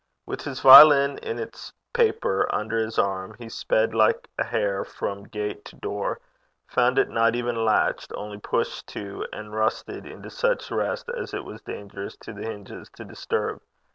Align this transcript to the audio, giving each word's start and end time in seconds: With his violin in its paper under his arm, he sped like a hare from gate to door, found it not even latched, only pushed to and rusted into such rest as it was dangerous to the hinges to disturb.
With 0.25 0.41
his 0.45 0.61
violin 0.61 1.19
in 1.19 1.37
its 1.37 1.71
paper 1.93 2.47
under 2.51 2.79
his 2.79 2.97
arm, 2.97 3.35
he 3.37 3.49
sped 3.49 3.93
like 3.93 4.27
a 4.39 4.43
hare 4.43 4.83
from 4.83 5.25
gate 5.27 5.63
to 5.65 5.75
door, 5.75 6.19
found 6.65 6.97
it 6.97 7.07
not 7.07 7.35
even 7.35 7.63
latched, 7.63 8.11
only 8.15 8.39
pushed 8.39 8.87
to 8.87 9.27
and 9.31 9.53
rusted 9.53 10.07
into 10.07 10.31
such 10.31 10.71
rest 10.71 11.07
as 11.09 11.35
it 11.35 11.45
was 11.45 11.61
dangerous 11.61 12.17
to 12.21 12.33
the 12.33 12.41
hinges 12.45 12.89
to 12.95 13.05
disturb. 13.05 13.61